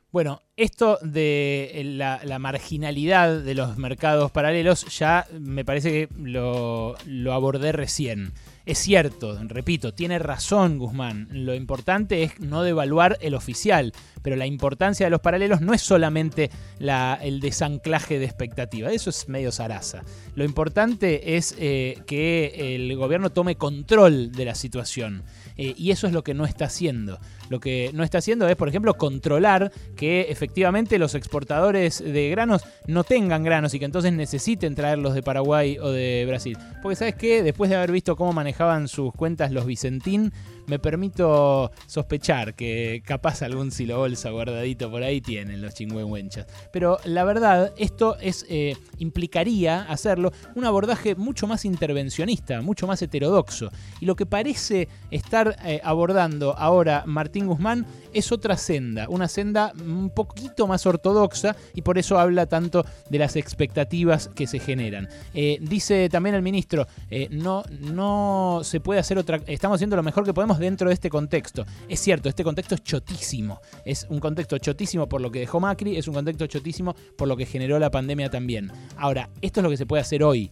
Bueno, 0.09 0.41
esto 0.55 0.97
de 1.01 1.81
la, 1.83 2.21
la, 2.23 2.39
marginalidad 2.39 3.41
de 3.41 3.53
los 3.53 3.77
mercados 3.77 4.31
paralelos 4.31 4.85
ya 4.97 5.27
me 5.37 5.65
parece 5.65 5.91
que 5.91 6.09
lo, 6.17 6.95
lo, 7.05 7.33
abordé 7.33 7.73
recién. 7.73 8.31
Es 8.65 8.77
cierto, 8.79 9.37
repito, 9.43 9.93
tiene 9.93 10.17
razón 10.17 10.77
Guzmán. 10.77 11.27
Lo 11.31 11.53
importante 11.55 12.23
es 12.23 12.39
no 12.39 12.63
devaluar 12.63 13.17
el 13.19 13.35
oficial, 13.35 13.91
pero 14.21 14.37
la 14.37 14.45
importancia 14.45 15.05
de 15.05 15.09
los 15.09 15.19
paralelos 15.19 15.59
no 15.59 15.73
es 15.73 15.81
solamente 15.81 16.51
la, 16.79 17.19
el 17.21 17.41
desanclaje 17.41 18.17
de 18.17 18.25
expectativa, 18.25 18.91
eso 18.91 19.09
es 19.09 19.27
medio 19.27 19.51
zaraza. 19.51 20.03
Lo 20.35 20.45
importante 20.45 21.35
es 21.35 21.53
eh, 21.59 22.01
que 22.07 22.75
el 22.75 22.95
gobierno 22.95 23.29
tome 23.29 23.55
control 23.55 24.31
de 24.31 24.45
la 24.45 24.55
situación 24.55 25.23
eh, 25.57 25.73
y 25.77 25.91
eso 25.91 26.07
es 26.07 26.13
lo 26.13 26.23
que 26.23 26.33
no 26.33 26.45
está 26.45 26.65
haciendo. 26.65 27.19
Lo 27.49 27.59
que 27.59 27.91
no 27.93 28.03
está 28.03 28.19
haciendo 28.19 28.47
es, 28.47 28.55
por 28.55 28.69
ejemplo, 28.69 28.93
controlar 28.95 29.71
que 29.95 30.27
efectivamente 30.29 30.97
los 30.97 31.15
exportadores 31.15 32.03
de 32.03 32.29
granos 32.29 32.63
no 32.87 33.03
tengan 33.03 33.43
granos 33.43 33.73
y 33.73 33.79
que 33.79 33.85
entonces 33.85 34.13
necesiten 34.13 34.75
traerlos 34.75 35.13
de 35.13 35.23
Paraguay 35.23 35.77
o 35.79 35.89
de 35.89 36.25
Brasil. 36.27 36.57
Porque 36.81 36.95
sabes 36.95 37.15
qué, 37.15 37.43
después 37.43 37.69
de 37.69 37.75
haber 37.75 37.91
visto 37.91 38.15
cómo 38.15 38.33
manejaban 38.33 38.87
sus 38.87 39.13
cuentas 39.13 39.51
los 39.51 39.65
Vicentín, 39.65 40.31
me 40.67 40.79
permito 40.79 41.71
sospechar 41.85 42.53
que 42.53 43.01
capaz 43.05 43.41
algún 43.41 43.71
silo 43.71 43.97
bolsa 43.97 44.29
guardadito 44.31 44.91
por 44.91 45.01
ahí 45.01 45.21
tienen 45.21 45.61
los 45.61 45.73
chingüengüenchas. 45.73 46.45
Pero 46.71 46.99
la 47.05 47.23
verdad, 47.23 47.73
esto 47.77 48.17
es, 48.19 48.45
eh, 48.49 48.75
implicaría 48.97 49.83
hacerlo 49.83 50.33
un 50.55 50.65
abordaje 50.65 51.15
mucho 51.15 51.47
más 51.47 51.63
intervencionista, 51.63 52.61
mucho 52.61 52.85
más 52.85 53.01
heterodoxo. 53.01 53.69
Y 54.01 54.05
lo 54.05 54.15
que 54.15 54.25
parece 54.25 54.89
estar 55.09 55.55
eh, 55.63 55.79
abordando 55.83 56.55
ahora 56.57 57.03
Martín 57.05 57.36
Guzmán 57.45 57.85
es 58.13 58.31
otra 58.31 58.57
senda, 58.57 59.07
una 59.09 59.27
senda 59.27 59.73
un 59.79 60.09
poquito 60.09 60.65
más 60.65 60.85
ortodoxa 60.87 61.55
y 61.75 61.83
por 61.83 61.99
eso 61.99 62.17
habla 62.17 62.47
tanto 62.47 62.85
de 63.09 63.19
las 63.19 63.35
expectativas 63.35 64.29
que 64.33 64.47
se 64.47 64.59
generan. 64.59 65.07
Eh, 65.33 65.59
dice 65.61 66.09
también 66.09 66.35
el 66.35 66.41
ministro, 66.41 66.87
no, 67.29 67.63
no 67.79 68.61
se 68.63 68.79
puede 68.79 68.99
hacer 68.99 69.17
otra, 69.17 69.39
estamos 69.45 69.75
haciendo 69.75 69.95
lo 69.95 70.03
mejor 70.03 70.23
que 70.23 70.33
podemos 70.33 70.57
dentro 70.57 70.87
de 70.87 70.93
este 70.93 71.09
contexto. 71.09 71.65
Es 71.87 71.99
cierto, 71.99 72.29
este 72.29 72.43
contexto 72.43 72.75
es 72.75 72.83
chotísimo. 72.83 73.59
Es 73.85 74.07
un 74.09 74.19
contexto 74.19 74.57
chotísimo 74.57 75.07
por 75.07 75.21
lo 75.21 75.31
que 75.31 75.39
dejó 75.39 75.59
Macri, 75.59 75.97
es 75.97 76.07
un 76.07 76.13
contexto 76.13 76.47
chotísimo 76.47 76.95
por 77.17 77.27
lo 77.27 77.37
que 77.37 77.45
generó 77.45 77.79
la 77.79 77.91
pandemia 77.91 78.29
también. 78.29 78.71
Ahora, 78.97 79.29
esto 79.41 79.59
es 79.59 79.63
lo 79.63 79.69
que 79.69 79.77
se 79.77 79.85
puede 79.85 80.01
hacer 80.01 80.23
hoy. 80.23 80.51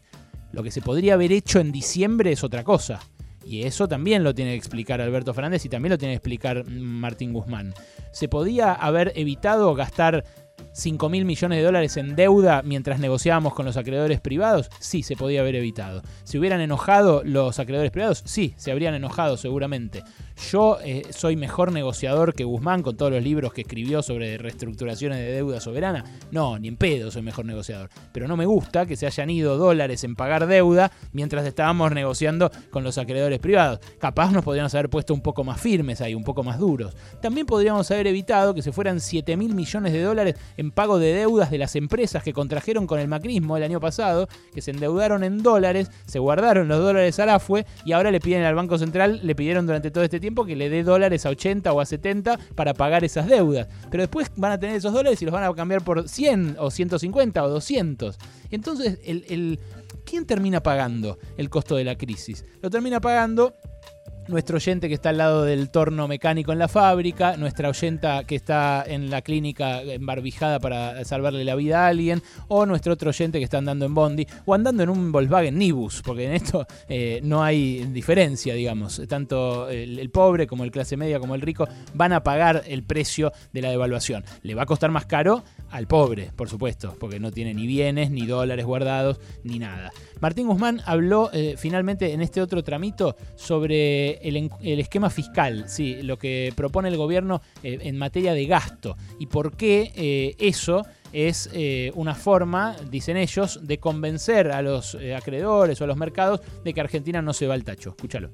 Lo 0.51 0.63
que 0.63 0.71
se 0.71 0.81
podría 0.81 1.15
haber 1.15 1.31
hecho 1.31 1.59
en 1.59 1.71
diciembre 1.71 2.31
es 2.31 2.43
otra 2.43 2.63
cosa. 2.63 3.01
Y 3.45 3.63
eso 3.63 3.87
también 3.87 4.23
lo 4.23 4.33
tiene 4.33 4.51
que 4.51 4.57
explicar 4.57 4.99
Alberto 4.99 5.33
Fernández 5.33 5.63
y 5.65 5.69
también 5.69 5.91
lo 5.91 5.97
tiene 5.99 6.13
que 6.13 6.17
explicar 6.17 6.67
Martín 6.67 7.31
Guzmán. 7.31 7.75
Se 8.11 8.27
podía 8.27 8.73
haber 8.73 9.13
evitado 9.15 9.75
gastar 9.75 10.25
5 10.73 11.09
mil 11.09 11.25
millones 11.25 11.57
de 11.57 11.63
dólares 11.63 11.97
en 11.97 12.15
deuda 12.15 12.61
mientras 12.61 12.99
negociábamos 12.99 13.53
con 13.53 13.65
los 13.65 13.77
acreedores 13.77 14.19
privados? 14.19 14.69
Sí, 14.79 15.03
se 15.03 15.15
podía 15.15 15.41
haber 15.41 15.55
evitado. 15.55 16.01
¿Se 16.23 16.37
hubieran 16.37 16.61
enojado 16.61 17.23
los 17.23 17.59
acreedores 17.59 17.91
privados? 17.91 18.23
Sí, 18.25 18.53
se 18.57 18.71
habrían 18.71 18.93
enojado 18.93 19.37
seguramente. 19.37 20.03
Yo 20.51 20.79
eh, 20.83 21.03
soy 21.11 21.37
mejor 21.37 21.71
negociador 21.71 22.33
que 22.33 22.43
Guzmán 22.43 22.83
con 22.83 22.97
todos 22.97 23.11
los 23.11 23.23
libros 23.23 23.53
que 23.53 23.61
escribió 23.61 24.01
sobre 24.01 24.37
reestructuraciones 24.37 25.19
de 25.19 25.31
deuda 25.31 25.61
soberana. 25.61 26.03
No, 26.31 26.59
ni 26.59 26.67
en 26.67 26.75
pedo 26.75 27.09
soy 27.09 27.21
mejor 27.21 27.45
negociador. 27.45 27.89
Pero 28.11 28.27
no 28.27 28.35
me 28.35 28.45
gusta 28.45 28.85
que 28.85 28.97
se 28.97 29.05
hayan 29.05 29.29
ido 29.29 29.57
dólares 29.57 30.03
en 30.03 30.15
pagar 30.15 30.45
deuda 30.45 30.91
mientras 31.13 31.45
estábamos 31.45 31.91
negociando 31.93 32.51
con 32.69 32.83
los 32.83 32.97
acreedores 32.97 33.39
privados. 33.39 33.79
Capaz 33.97 34.31
nos 34.31 34.43
podríamos 34.43 34.73
haber 34.75 34.89
puesto 34.89 35.13
un 35.13 35.21
poco 35.21 35.43
más 35.45 35.59
firmes 35.59 36.01
ahí, 36.01 36.13
un 36.13 36.23
poco 36.23 36.43
más 36.43 36.59
duros. 36.59 36.95
También 37.21 37.45
podríamos 37.45 37.89
haber 37.91 38.07
evitado 38.07 38.53
que 38.53 38.61
se 38.61 38.73
fueran 38.73 38.99
7 38.99 39.37
mil 39.37 39.55
millones 39.55 39.93
de 39.93 40.01
dólares 40.01 40.35
en 40.57 40.71
pago 40.71 40.99
de 40.99 41.13
deudas 41.13 41.51
de 41.51 41.57
las 41.57 41.75
empresas 41.75 42.23
que 42.23 42.33
contrajeron 42.33 42.87
con 42.87 42.99
el 42.99 43.07
macrismo 43.07 43.57
el 43.57 43.63
año 43.63 43.79
pasado, 43.79 44.27
que 44.53 44.61
se 44.61 44.71
endeudaron 44.71 45.23
en 45.23 45.41
dólares, 45.43 45.89
se 46.05 46.19
guardaron 46.19 46.67
los 46.67 46.79
dólares 46.79 47.19
a 47.19 47.25
la 47.25 47.39
FUE 47.39 47.65
y 47.85 47.93
ahora 47.93 48.11
le 48.11 48.19
piden 48.19 48.43
al 48.43 48.55
Banco 48.55 48.77
Central, 48.77 49.19
le 49.23 49.35
pidieron 49.35 49.65
durante 49.65 49.91
todo 49.91 50.03
este 50.03 50.19
tiempo 50.19 50.45
que 50.45 50.55
le 50.55 50.69
dé 50.69 50.83
dólares 50.83 51.25
a 51.25 51.29
80 51.29 51.71
o 51.73 51.79
a 51.79 51.85
70 51.85 52.39
para 52.55 52.73
pagar 52.73 53.03
esas 53.03 53.27
deudas. 53.27 53.67
Pero 53.89 54.03
después 54.03 54.31
van 54.35 54.51
a 54.51 54.59
tener 54.59 54.75
esos 54.75 54.93
dólares 54.93 55.21
y 55.21 55.25
los 55.25 55.33
van 55.33 55.43
a 55.43 55.53
cambiar 55.53 55.83
por 55.83 56.07
100 56.07 56.57
o 56.59 56.71
150 56.71 57.43
o 57.43 57.49
200. 57.49 58.17
Entonces, 58.51 58.99
el, 59.03 59.59
¿quién 60.05 60.25
termina 60.25 60.61
pagando 60.61 61.17
el 61.37 61.49
costo 61.49 61.75
de 61.75 61.83
la 61.83 61.95
crisis? 61.95 62.45
Lo 62.61 62.69
termina 62.69 63.01
pagando 63.01 63.55
nuestro 64.27 64.57
oyente 64.57 64.87
que 64.87 64.95
está 64.95 65.09
al 65.09 65.17
lado 65.17 65.43
del 65.43 65.69
torno 65.69 66.07
mecánico 66.07 66.51
en 66.51 66.59
la 66.59 66.67
fábrica, 66.67 67.37
nuestra 67.37 67.69
oyenta 67.69 68.23
que 68.23 68.35
está 68.35 68.83
en 68.85 69.09
la 69.09 69.21
clínica 69.21 69.81
embarbijada 69.81 70.59
para 70.59 71.03
salvarle 71.05 71.43
la 71.43 71.55
vida 71.55 71.85
a 71.85 71.87
alguien, 71.87 72.21
o 72.47 72.65
nuestro 72.65 72.93
otro 72.93 73.09
oyente 73.09 73.37
que 73.37 73.43
está 73.43 73.57
andando 73.57 73.85
en 73.85 73.93
Bondi, 73.93 74.27
o 74.45 74.53
andando 74.53 74.83
en 74.83 74.89
un 74.89 75.11
Volkswagen 75.11 75.57
Nibus, 75.57 76.01
porque 76.01 76.25
en 76.25 76.33
esto 76.33 76.65
eh, 76.89 77.19
no 77.23 77.43
hay 77.43 77.85
diferencia, 77.85 78.53
digamos. 78.53 79.01
Tanto 79.07 79.69
el, 79.69 80.09
pobre 80.09 80.47
como 80.47 80.63
el 80.63 80.71
clase 80.71 80.97
media 80.97 81.19
como 81.19 81.35
el 81.35 81.41
rico 81.41 81.67
van 81.93 82.13
a 82.13 82.23
pagar 82.23 82.63
el 82.67 82.83
precio 82.83 83.31
de 83.53 83.61
la 83.61 83.69
devaluación. 83.69 84.23
Le 84.43 84.55
va 84.55 84.63
a 84.63 84.65
costar 84.65 84.91
más 84.91 85.05
caro 85.05 85.43
al 85.71 85.87
pobre, 85.87 86.31
por 86.35 86.49
supuesto, 86.49 86.95
porque 86.99 87.19
no 87.19 87.31
tiene 87.31 87.53
ni 87.53 87.67
bienes, 87.67 88.11
ni 88.11 88.25
dólares 88.25 88.65
guardados, 88.65 89.19
ni 89.43 89.59
nada. 89.59 89.91
Martín 90.21 90.47
Guzmán 90.47 90.81
habló 90.85 91.29
eh, 91.33 91.55
finalmente 91.57 92.13
en 92.13 92.21
este 92.21 92.41
otro 92.41 92.63
tramito 92.63 93.15
sobre 93.35 94.14
el, 94.21 94.79
esquema 94.79 95.09
fiscal, 95.09 95.65
sí, 95.67 96.01
lo 96.01 96.17
que 96.17 96.53
propone 96.55 96.89
el 96.89 96.97
gobierno 96.97 97.41
eh, 97.63 97.79
en 97.81 97.97
materia 97.97 98.33
de 98.33 98.45
gasto 98.45 98.97
y 99.19 99.27
por 99.27 99.55
qué 99.55 99.91
eh, 99.95 100.35
eso 100.39 100.85
es 101.13 101.49
una 101.95 102.13
forma, 102.13 102.75
dicen 102.91 103.15
ellos, 103.15 103.61
de 103.63 103.77
convencer 103.77 104.51
a 104.51 104.61
los 104.61 104.97
acreedores 105.15 105.79
o 105.79 105.85
a 105.85 105.87
los 105.87 105.95
mercados 105.95 106.41
de 106.65 106.73
que 106.73 106.81
Argentina 106.81 107.21
no 107.21 107.31
se 107.31 107.47
va 107.47 107.53
al 107.53 107.63
tacho. 107.63 107.91
Escúchalo 107.91 108.31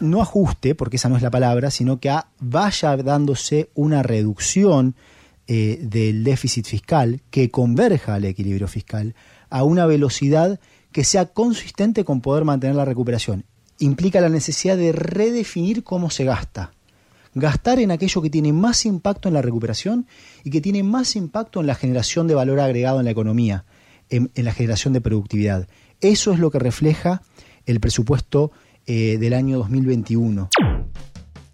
no 0.00 0.22
ajuste, 0.22 0.74
porque 0.74 0.96
esa 0.96 1.08
no 1.08 1.16
es 1.16 1.22
la 1.22 1.30
palabra, 1.30 1.70
sino 1.70 2.00
que 2.00 2.14
vaya 2.40 2.96
dándose 2.96 3.70
una 3.74 4.02
reducción 4.02 4.96
del 5.46 6.24
déficit 6.24 6.66
fiscal 6.66 7.20
que 7.30 7.50
converja 7.50 8.14
al 8.14 8.24
equilibrio 8.24 8.68
fiscal 8.68 9.14
a 9.50 9.64
una 9.64 9.86
velocidad 9.86 10.60
que 10.92 11.04
sea 11.04 11.26
consistente 11.26 12.04
con 12.04 12.20
poder 12.20 12.44
mantener 12.44 12.76
la 12.76 12.84
recuperación. 12.84 13.44
Implica 13.80 14.20
la 14.20 14.28
necesidad 14.28 14.76
de 14.76 14.92
redefinir 14.92 15.84
cómo 15.84 16.10
se 16.10 16.24
gasta. 16.24 16.72
Gastar 17.34 17.78
en 17.78 17.90
aquello 17.90 18.20
que 18.22 18.30
tiene 18.30 18.52
más 18.52 18.84
impacto 18.86 19.28
en 19.28 19.34
la 19.34 19.42
recuperación 19.42 20.06
y 20.42 20.50
que 20.50 20.60
tiene 20.60 20.82
más 20.82 21.14
impacto 21.14 21.60
en 21.60 21.66
la 21.66 21.74
generación 21.74 22.26
de 22.26 22.34
valor 22.34 22.58
agregado 22.58 22.98
en 22.98 23.04
la 23.04 23.12
economía, 23.12 23.64
en, 24.08 24.30
la 24.34 24.52
generación 24.52 24.92
de 24.94 25.00
productividad. 25.00 25.68
Eso 26.00 26.32
es 26.32 26.40
lo 26.40 26.50
que 26.50 26.58
refleja 26.58 27.22
el 27.66 27.78
presupuesto 27.78 28.50
eh, 28.86 29.18
del 29.18 29.34
año 29.34 29.58
2021. 29.58 30.48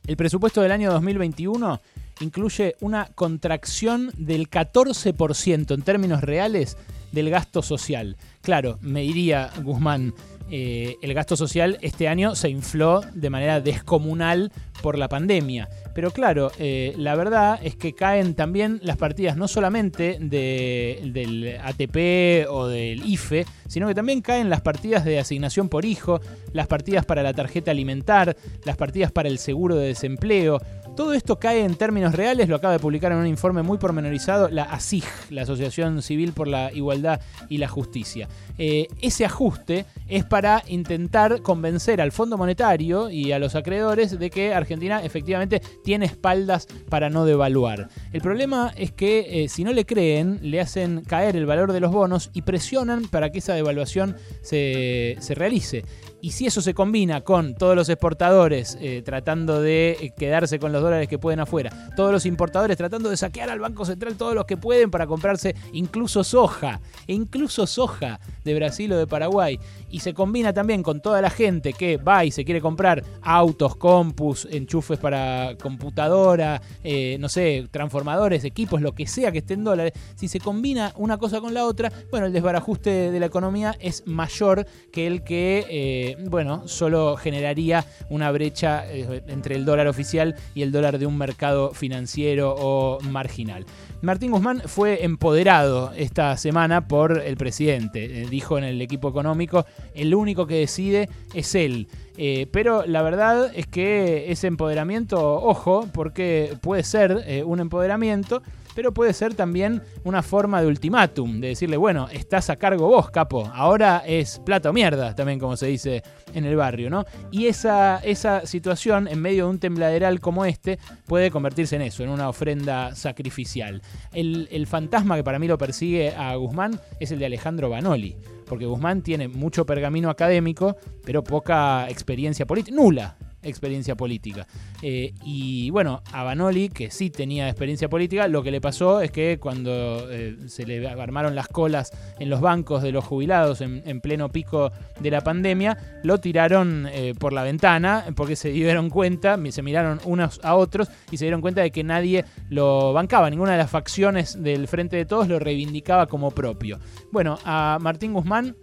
El 0.06 0.16
presupuesto 0.16 0.62
del 0.62 0.72
año 0.72 0.92
2021 0.92 1.80
incluye 2.20 2.76
una 2.80 3.10
contracción 3.14 4.10
del 4.16 4.48
14% 4.48 5.74
en 5.74 5.82
términos 5.82 6.22
reales 6.22 6.76
del 7.12 7.30
gasto 7.30 7.62
social. 7.62 8.16
Claro, 8.42 8.78
me 8.82 9.00
diría 9.02 9.50
Guzmán, 9.62 10.14
eh, 10.50 10.96
el 11.02 11.14
gasto 11.14 11.36
social 11.36 11.78
este 11.80 12.08
año 12.08 12.34
se 12.34 12.48
infló 12.48 13.00
de 13.14 13.30
manera 13.30 13.60
descomunal 13.60 14.52
por 14.82 14.98
la 14.98 15.08
pandemia. 15.08 15.68
Pero 15.94 16.10
claro, 16.10 16.50
eh, 16.58 16.94
la 16.96 17.14
verdad 17.14 17.58
es 17.62 17.76
que 17.76 17.94
caen 17.94 18.34
también 18.34 18.80
las 18.82 18.96
partidas 18.96 19.36
no 19.36 19.48
solamente 19.48 20.18
del 20.20 21.58
ATP 21.62 22.48
o 22.50 22.66
del 22.66 23.04
IFE, 23.06 23.46
sino 23.68 23.86
que 23.86 23.94
también 23.94 24.20
caen 24.20 24.50
las 24.50 24.60
partidas 24.60 25.04
de 25.04 25.18
asignación 25.18 25.68
por 25.68 25.84
hijo, 25.84 26.20
las 26.52 26.66
partidas 26.66 27.04
para 27.04 27.22
la 27.22 27.32
tarjeta 27.32 27.70
alimentar, 27.70 28.36
las 28.64 28.76
partidas 28.76 29.12
para 29.12 29.28
el 29.28 29.38
seguro 29.38 29.76
de 29.76 29.88
desempleo, 29.88 30.60
todo 30.96 31.12
esto 31.12 31.40
cae 31.40 31.64
en 31.64 31.74
términos 31.74 32.14
reales, 32.14 32.48
lo 32.48 32.54
acaba 32.54 32.72
de 32.72 32.78
publicar 32.78 33.10
en 33.10 33.18
un 33.18 33.26
informe 33.26 33.62
muy 33.62 33.78
pormenorizado 33.78 34.48
la 34.48 34.62
ASIG, 34.62 35.04
la 35.30 35.42
Asociación 35.42 36.02
Civil 36.02 36.32
por 36.32 36.46
la 36.46 36.72
Igualdad 36.72 37.20
y 37.48 37.58
la 37.58 37.66
Justicia. 37.66 38.28
Eh, 38.58 38.86
ese 39.00 39.24
ajuste 39.24 39.86
es 40.06 40.24
para 40.24 40.62
intentar 40.68 41.42
convencer 41.42 42.00
al 42.00 42.12
Fondo 42.12 42.38
Monetario 42.38 43.10
y 43.10 43.32
a 43.32 43.40
los 43.40 43.56
acreedores 43.56 44.16
de 44.16 44.30
que 44.30 44.54
Argentina 44.54 45.02
efectivamente 45.02 45.60
tiene 45.84 46.06
espaldas 46.06 46.66
para 46.88 47.10
no 47.10 47.24
devaluar. 47.24 47.88
El 48.12 48.20
problema 48.20 48.72
es 48.76 48.90
que 48.90 49.44
eh, 49.44 49.48
si 49.48 49.62
no 49.62 49.72
le 49.72 49.84
creen, 49.84 50.40
le 50.42 50.60
hacen 50.60 51.02
caer 51.02 51.36
el 51.36 51.46
valor 51.46 51.72
de 51.72 51.80
los 51.80 51.92
bonos 51.92 52.30
y 52.32 52.42
presionan 52.42 53.04
para 53.04 53.30
que 53.30 53.38
esa 53.38 53.54
devaluación 53.54 54.16
se, 54.42 55.16
se 55.20 55.34
realice. 55.34 55.84
Y 56.24 56.30
si 56.30 56.46
eso 56.46 56.62
se 56.62 56.72
combina 56.72 57.20
con 57.20 57.54
todos 57.54 57.76
los 57.76 57.90
exportadores 57.90 58.78
eh, 58.80 59.02
tratando 59.04 59.60
de 59.60 59.90
eh, 60.00 60.14
quedarse 60.16 60.58
con 60.58 60.72
los 60.72 60.80
dólares 60.80 61.06
que 61.06 61.18
pueden 61.18 61.38
afuera, 61.38 61.90
todos 61.96 62.12
los 62.12 62.24
importadores 62.24 62.78
tratando 62.78 63.10
de 63.10 63.18
saquear 63.18 63.50
al 63.50 63.60
Banco 63.60 63.84
Central 63.84 64.16
todos 64.16 64.34
los 64.34 64.46
que 64.46 64.56
pueden 64.56 64.90
para 64.90 65.06
comprarse 65.06 65.54
incluso 65.74 66.24
soja, 66.24 66.80
e 67.06 67.12
incluso 67.12 67.66
soja 67.66 68.20
de 68.42 68.54
Brasil 68.54 68.90
o 68.94 68.96
de 68.96 69.06
Paraguay, 69.06 69.60
y 69.90 70.00
se 70.00 70.14
combina 70.14 70.54
también 70.54 70.82
con 70.82 71.02
toda 71.02 71.20
la 71.20 71.28
gente 71.28 71.74
que 71.74 71.98
va 71.98 72.24
y 72.24 72.30
se 72.30 72.46
quiere 72.46 72.62
comprar 72.62 73.04
autos, 73.20 73.76
compus, 73.76 74.48
enchufes 74.50 74.98
para 74.98 75.58
computadora, 75.60 76.62
eh, 76.82 77.18
no 77.20 77.28
sé, 77.28 77.68
transformadores, 77.70 78.44
equipos, 78.44 78.80
lo 78.80 78.92
que 78.92 79.06
sea 79.06 79.30
que 79.30 79.38
esté 79.38 79.52
en 79.52 79.64
dólares, 79.64 79.92
si 80.14 80.28
se 80.28 80.40
combina 80.40 80.94
una 80.96 81.18
cosa 81.18 81.42
con 81.42 81.52
la 81.52 81.66
otra, 81.66 81.92
bueno, 82.10 82.24
el 82.24 82.32
desbarajuste 82.32 83.10
de 83.10 83.20
la 83.20 83.26
economía 83.26 83.76
es 83.78 84.06
mayor 84.06 84.66
que 84.90 85.06
el 85.06 85.22
que 85.22 86.13
bueno, 86.18 86.66
solo 86.66 87.16
generaría 87.16 87.84
una 88.08 88.30
brecha 88.30 88.84
eh, 88.90 89.22
entre 89.28 89.56
el 89.56 89.64
dólar 89.64 89.86
oficial 89.86 90.34
y 90.54 90.62
el 90.62 90.72
dólar 90.72 90.98
de 90.98 91.06
un 91.06 91.16
mercado 91.16 91.72
financiero 91.72 92.54
o 92.56 93.00
marginal. 93.00 93.64
Martín 94.02 94.32
Guzmán 94.32 94.62
fue 94.66 95.04
empoderado 95.04 95.92
esta 95.96 96.36
semana 96.36 96.86
por 96.86 97.18
el 97.18 97.36
presidente. 97.36 98.22
Eh, 98.22 98.26
dijo 98.28 98.58
en 98.58 98.64
el 98.64 98.80
equipo 98.82 99.08
económico, 99.08 99.64
el 99.94 100.14
único 100.14 100.46
que 100.46 100.56
decide 100.56 101.08
es 101.32 101.54
él. 101.54 101.88
Eh, 102.16 102.46
pero 102.52 102.84
la 102.86 103.02
verdad 103.02 103.50
es 103.54 103.66
que 103.66 104.30
ese 104.30 104.46
empoderamiento, 104.46 105.42
ojo, 105.42 105.88
porque 105.92 106.56
puede 106.60 106.84
ser 106.84 107.44
un 107.44 107.60
empoderamiento 107.60 108.42
pero 108.74 108.92
puede 108.92 109.12
ser 109.12 109.34
también 109.34 109.82
una 110.04 110.22
forma 110.22 110.60
de 110.60 110.66
ultimátum, 110.66 111.40
de 111.40 111.48
decirle, 111.48 111.76
bueno, 111.76 112.08
estás 112.10 112.50
a 112.50 112.56
cargo 112.56 112.88
vos, 112.88 113.10
capo, 113.10 113.50
ahora 113.54 114.02
es 114.06 114.40
plata 114.44 114.70
o 114.70 114.72
mierda, 114.72 115.14
también 115.14 115.38
como 115.38 115.56
se 115.56 115.66
dice 115.66 116.02
en 116.34 116.44
el 116.44 116.56
barrio, 116.56 116.90
¿no? 116.90 117.04
Y 117.30 117.46
esa, 117.46 117.98
esa 117.98 118.46
situación, 118.46 119.08
en 119.08 119.20
medio 119.20 119.44
de 119.44 119.50
un 119.50 119.58
tembladeral 119.58 120.20
como 120.20 120.44
este, 120.44 120.78
puede 121.06 121.30
convertirse 121.30 121.76
en 121.76 121.82
eso, 121.82 122.02
en 122.02 122.10
una 122.10 122.28
ofrenda 122.28 122.94
sacrificial. 122.94 123.82
El, 124.12 124.48
el 124.50 124.66
fantasma 124.66 125.16
que 125.16 125.24
para 125.24 125.38
mí 125.38 125.48
lo 125.48 125.58
persigue 125.58 126.14
a 126.14 126.34
Guzmán 126.36 126.80
es 127.00 127.10
el 127.10 127.18
de 127.18 127.26
Alejandro 127.26 127.70
Banoli 127.70 128.16
porque 128.46 128.66
Guzmán 128.66 129.02
tiene 129.02 129.26
mucho 129.26 129.64
pergamino 129.64 130.10
académico, 130.10 130.76
pero 131.04 131.24
poca 131.24 131.88
experiencia 131.88 132.46
política, 132.46 132.76
nula 132.76 133.16
experiencia 133.44 133.94
política. 133.94 134.46
Eh, 134.82 135.12
y 135.24 135.70
bueno, 135.70 136.02
a 136.12 136.22
Banoli, 136.24 136.68
que 136.68 136.90
sí 136.90 137.10
tenía 137.10 137.48
experiencia 137.48 137.88
política, 137.88 138.28
lo 138.28 138.42
que 138.42 138.50
le 138.50 138.60
pasó 138.60 139.00
es 139.00 139.10
que 139.10 139.38
cuando 139.38 140.10
eh, 140.10 140.36
se 140.46 140.66
le 140.66 140.86
armaron 140.88 141.34
las 141.34 141.48
colas 141.48 141.92
en 142.18 142.30
los 142.30 142.40
bancos 142.40 142.82
de 142.82 142.92
los 142.92 143.04
jubilados 143.04 143.60
en, 143.60 144.00
pleno 144.00 144.28
pico 144.28 144.72
de 145.00 145.10
la 145.10 145.22
pandemia, 145.22 146.00
lo 146.02 146.18
tiraron 146.18 146.86
eh, 146.92 147.14
por 147.18 147.32
la 147.32 147.42
ventana 147.42 148.04
porque 148.16 148.36
se 148.36 148.50
dieron 148.50 148.90
cuenta, 148.90 149.38
se 149.50 149.62
miraron 149.62 150.00
unos 150.04 150.40
a 150.42 150.54
otros 150.56 150.88
y 151.10 151.16
se 151.16 151.24
dieron 151.24 151.40
cuenta 151.40 151.62
de 151.62 151.70
que 151.70 151.84
nadie 151.84 152.24
lo 152.50 152.92
bancaba, 152.92 153.30
ninguna 153.30 153.52
de 153.52 153.58
las 153.58 153.70
facciones 153.70 154.42
del 154.42 154.68
Frente 154.68 154.96
de 154.96 155.06
Todos 155.06 155.28
lo 155.28 155.38
reivindicaba 155.38 156.06
como 156.06 156.30
propio. 156.32 156.78
Bueno, 157.12 157.38
a 157.44 157.78
Martín 157.80 158.12
Guzmán 158.12 158.56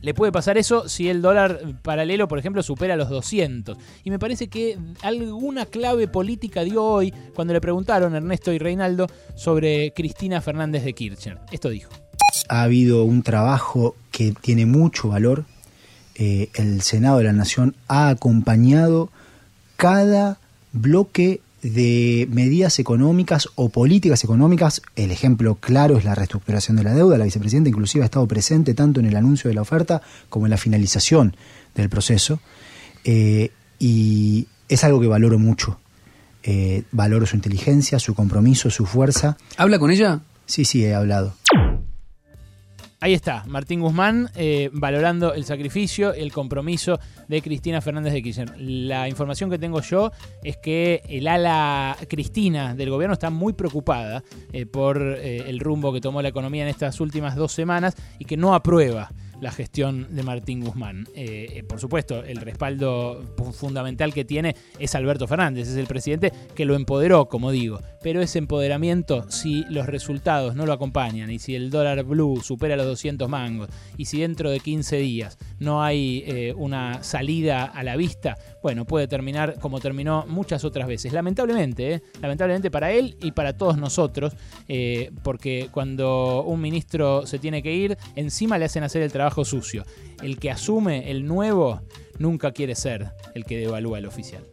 le 0.00 0.14
puede 0.14 0.32
pasar 0.32 0.58
eso 0.58 0.88
si 0.88 1.08
el 1.08 1.22
dólar 1.22 1.60
paralelo, 1.82 2.28
por 2.28 2.38
ejemplo, 2.38 2.62
supera 2.62 2.96
los 2.96 3.08
200. 3.08 3.76
Y 4.04 4.10
me 4.10 4.18
parece 4.18 4.48
que 4.48 4.78
alguna 5.02 5.66
clave 5.66 6.08
política 6.08 6.62
dio 6.62 6.84
hoy 6.84 7.12
cuando 7.34 7.52
le 7.52 7.60
preguntaron 7.60 8.14
Ernesto 8.14 8.52
y 8.52 8.58
Reinaldo 8.58 9.08
sobre 9.34 9.92
Cristina 9.92 10.40
Fernández 10.40 10.84
de 10.84 10.92
Kirchner. 10.92 11.38
Esto 11.50 11.70
dijo. 11.70 11.90
Ha 12.48 12.62
habido 12.62 13.04
un 13.04 13.22
trabajo 13.22 13.96
que 14.10 14.32
tiene 14.40 14.66
mucho 14.66 15.08
valor. 15.08 15.44
Eh, 16.14 16.50
el 16.54 16.82
Senado 16.82 17.18
de 17.18 17.24
la 17.24 17.32
Nación 17.32 17.74
ha 17.88 18.08
acompañado 18.08 19.10
cada 19.76 20.38
bloque 20.72 21.40
de 21.62 22.28
medidas 22.30 22.78
económicas 22.78 23.48
o 23.54 23.68
políticas 23.68 24.22
económicas. 24.24 24.82
El 24.96 25.10
ejemplo 25.10 25.56
claro 25.56 25.98
es 25.98 26.04
la 26.04 26.14
reestructuración 26.14 26.76
de 26.76 26.84
la 26.84 26.94
deuda. 26.94 27.18
La 27.18 27.24
vicepresidenta 27.24 27.68
inclusive 27.68 28.02
ha 28.02 28.06
estado 28.06 28.26
presente 28.26 28.74
tanto 28.74 29.00
en 29.00 29.06
el 29.06 29.16
anuncio 29.16 29.48
de 29.48 29.54
la 29.54 29.62
oferta 29.62 30.02
como 30.28 30.46
en 30.46 30.50
la 30.50 30.56
finalización 30.56 31.36
del 31.74 31.88
proceso. 31.88 32.40
Eh, 33.04 33.50
y 33.78 34.46
es 34.68 34.84
algo 34.84 35.00
que 35.00 35.06
valoro 35.06 35.38
mucho. 35.38 35.78
Eh, 36.42 36.84
valoro 36.92 37.26
su 37.26 37.36
inteligencia, 37.36 37.98
su 37.98 38.14
compromiso, 38.14 38.70
su 38.70 38.86
fuerza. 38.86 39.36
¿Habla 39.56 39.78
con 39.78 39.90
ella? 39.90 40.20
Sí, 40.46 40.64
sí, 40.64 40.84
he 40.84 40.94
hablado. 40.94 41.34
Ahí 43.00 43.14
está, 43.14 43.44
Martín 43.46 43.80
Guzmán 43.80 44.28
eh, 44.34 44.70
valorando 44.72 45.32
el 45.32 45.44
sacrificio, 45.44 46.12
el 46.12 46.32
compromiso 46.32 46.98
de 47.28 47.40
Cristina 47.42 47.80
Fernández 47.80 48.12
de 48.12 48.22
Kirchner. 48.24 48.60
La 48.60 49.08
información 49.08 49.48
que 49.48 49.58
tengo 49.58 49.80
yo 49.82 50.10
es 50.42 50.56
que 50.56 51.02
el 51.08 51.28
ala 51.28 51.96
Cristina 52.08 52.74
del 52.74 52.90
gobierno 52.90 53.12
está 53.12 53.30
muy 53.30 53.52
preocupada 53.52 54.24
eh, 54.52 54.66
por 54.66 55.00
eh, 55.00 55.44
el 55.48 55.60
rumbo 55.60 55.92
que 55.92 56.00
tomó 56.00 56.22
la 56.22 56.28
economía 56.30 56.64
en 56.64 56.70
estas 56.70 57.00
últimas 57.00 57.36
dos 57.36 57.52
semanas 57.52 57.94
y 58.18 58.24
que 58.24 58.36
no 58.36 58.52
aprueba 58.52 59.10
la 59.40 59.52
gestión 59.52 60.08
de 60.10 60.22
Martín 60.22 60.64
Guzmán. 60.64 61.06
Eh, 61.14 61.46
eh, 61.54 61.62
por 61.62 61.80
supuesto, 61.80 62.22
el 62.24 62.38
respaldo 62.38 63.22
fundamental 63.52 64.12
que 64.12 64.24
tiene 64.24 64.56
es 64.78 64.94
Alberto 64.94 65.26
Fernández, 65.26 65.68
es 65.68 65.76
el 65.76 65.86
presidente 65.86 66.32
que 66.54 66.64
lo 66.64 66.74
empoderó, 66.74 67.28
como 67.28 67.50
digo. 67.50 67.80
Pero 68.02 68.20
ese 68.20 68.38
empoderamiento, 68.38 69.30
si 69.30 69.64
los 69.68 69.86
resultados 69.86 70.54
no 70.54 70.66
lo 70.66 70.72
acompañan 70.72 71.30
y 71.30 71.38
si 71.38 71.54
el 71.54 71.70
dólar 71.70 72.04
blue 72.04 72.40
supera 72.42 72.76
los 72.76 72.86
200 72.86 73.28
mangos 73.28 73.68
y 73.96 74.06
si 74.06 74.20
dentro 74.20 74.50
de 74.50 74.60
15 74.60 74.96
días 74.96 75.38
no 75.58 75.82
hay 75.82 76.24
eh, 76.26 76.54
una 76.56 77.02
salida 77.02 77.64
a 77.64 77.82
la 77.82 77.96
vista, 77.96 78.36
bueno, 78.62 78.84
puede 78.84 79.06
terminar 79.08 79.58
como 79.60 79.80
terminó 79.80 80.24
muchas 80.26 80.64
otras 80.64 80.88
veces. 80.88 81.12
Lamentablemente, 81.12 82.02
lamentablemente 82.20 82.70
para 82.70 82.90
él 82.92 83.16
y 83.20 83.32
para 83.32 83.56
todos 83.56 83.78
nosotros, 83.78 84.34
porque 85.22 85.68
cuando 85.70 86.42
un 86.44 86.60
ministro 86.60 87.26
se 87.26 87.38
tiene 87.38 87.62
que 87.62 87.72
ir, 87.72 87.96
encima 88.16 88.58
le 88.58 88.64
hacen 88.64 88.82
hacer 88.82 89.02
el 89.02 89.12
trabajo 89.12 89.44
sucio. 89.44 89.84
El 90.22 90.38
que 90.38 90.50
asume 90.50 91.10
el 91.10 91.26
nuevo 91.26 91.82
nunca 92.18 92.52
quiere 92.52 92.74
ser 92.74 93.12
el 93.34 93.44
que 93.44 93.58
devalúa 93.58 93.98
el 93.98 94.06
oficial. 94.06 94.44